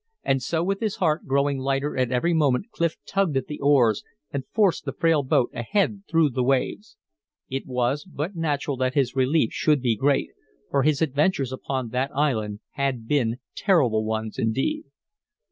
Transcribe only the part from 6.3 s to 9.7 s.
the waves. It was but natural that his relief